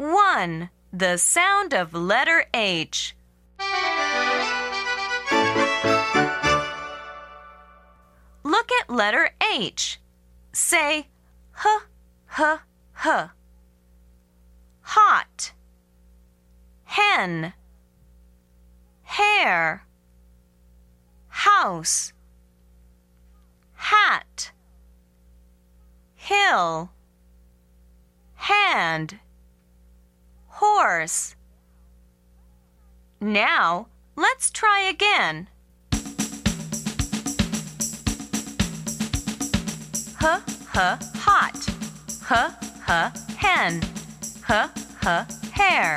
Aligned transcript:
1. 0.00 0.70
The 0.94 1.18
sound 1.18 1.74
of 1.74 1.92
letter 1.92 2.46
H. 2.54 3.14
Look 8.42 8.72
at 8.80 8.88
letter 8.88 9.28
H. 9.54 10.00
Say 10.54 11.08
h, 11.54 11.66
h, 12.38 12.60
h. 13.04 13.28
Hot. 14.80 15.52
Hen. 16.84 17.52
Hair. 19.02 19.84
House. 21.28 22.14
Hat. 23.74 24.52
Hill. 26.14 26.90
Hand. 28.36 29.20
Horse. 30.60 31.36
Now, 33.18 33.86
let's 34.14 34.50
try 34.50 34.82
again. 34.82 35.48
H, 40.22 40.42
h, 40.76 41.00
hot. 41.16 41.56
H, 42.30 42.52
h, 42.86 43.12
hen. 43.38 43.82
H, 44.50 44.68
h, 45.02 45.26
hair. 45.52 45.96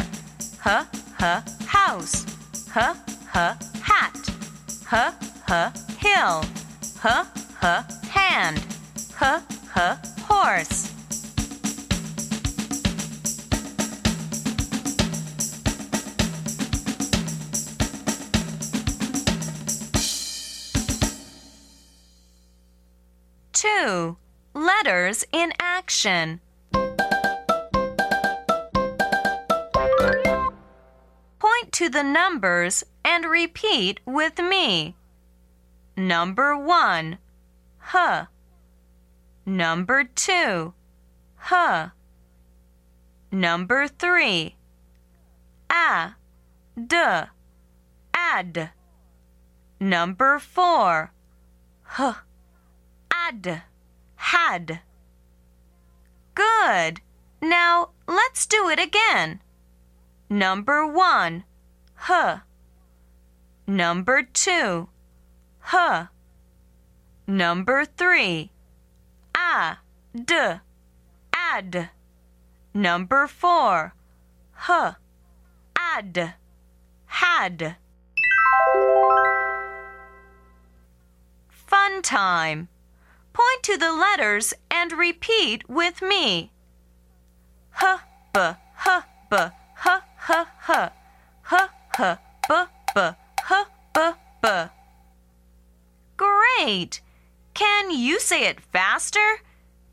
H, 0.66 0.86
h, 1.20 1.44
house. 1.68 2.26
H, 2.74 2.96
h, 3.36 3.58
hat. 3.84 4.16
H, 4.94 5.14
h, 5.50 5.74
hill. 6.00 6.46
H, 7.04 7.28
h, 7.62 7.84
hand. 8.08 8.66
H, 9.22 9.44
h, 9.76 9.98
horse. 10.22 10.93
Two. 23.84 24.16
Letters 24.54 25.26
in 25.34 25.52
action. 25.60 26.40
Point 31.38 31.72
to 31.74 31.90
the 31.90 32.04
numbers 32.04 32.86
and 33.04 33.26
repeat 33.26 34.00
with 34.06 34.40
me. 34.40 34.96
Number 35.98 36.58
one, 36.58 37.18
huh. 37.78 38.28
Number 39.46 40.06
two, 40.06 40.74
huh. 41.36 41.90
Number 43.34 43.90
three, 43.90 44.56
ah, 45.70 46.16
a, 46.78 46.80
d, 46.80 46.96
ad. 48.14 48.70
Number 49.82 50.40
four, 50.40 51.12
huh, 51.84 52.14
ad, 53.12 53.64
had. 54.34 54.80
Good. 56.34 57.02
Now 57.40 57.90
let's 58.08 58.48
do 58.48 58.68
it 58.70 58.80
again. 58.80 59.42
Number 60.28 60.88
one, 60.88 61.44
huh. 61.94 62.40
Number 63.68 64.24
two, 64.24 64.90
huh. 65.60 66.08
Number 67.28 67.86
three, 67.86 68.50
ah, 69.36 69.80
d, 70.14 70.34
ad. 71.34 71.90
Number 72.74 73.28
four, 73.28 73.94
huh, 74.54 74.94
ad, 75.78 76.34
had. 77.06 77.76
Fun 81.50 82.02
time. 82.02 82.68
Point 83.34 83.64
to 83.64 83.78
the 83.78 83.92
letters 83.92 84.54
and 84.70 84.92
repeat 84.92 85.68
with 85.68 86.02
me. 86.02 86.52
H, 87.82 88.00
b, 88.34 88.40
h, 88.40 89.04
b, 89.30 89.38
h, 89.38 90.02
h, 90.30 90.38
h, 90.70 90.90
h, 91.52 91.68
h, 92.00 92.18
b, 92.48 92.54
b, 92.96 93.02
h, 93.50 93.68
b, 93.94 94.02
b. 94.42 94.50
Great! 96.16 97.02
Can 97.54 97.92
you 97.92 98.20
say 98.20 98.46
it 98.46 98.62
faster? 98.62 99.42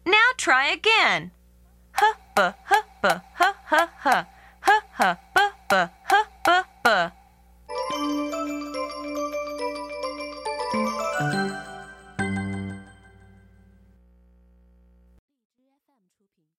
Now 0.04 0.30
try 0.36 0.66
again. 0.66 1.30